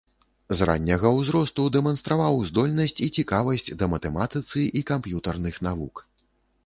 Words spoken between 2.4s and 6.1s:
здольнасць і цікавасць да матэматыцы і камп'ютарных навук.